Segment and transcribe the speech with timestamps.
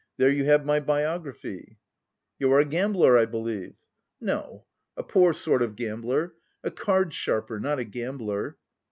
[0.17, 1.77] There you have my biography!"
[2.39, 3.75] "You are a gambler, I believe?"
[4.19, 4.65] "No,
[4.97, 6.33] a poor sort of gambler.
[6.63, 8.57] A card sharper not a gambler."